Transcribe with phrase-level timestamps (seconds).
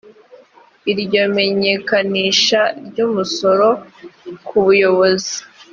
[0.91, 3.67] iryo menyekanisha ry umusoro
[4.47, 5.35] ku buyobozi